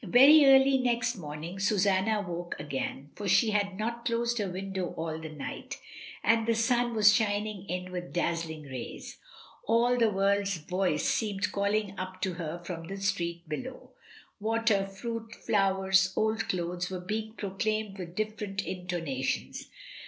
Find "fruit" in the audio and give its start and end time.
14.87-15.35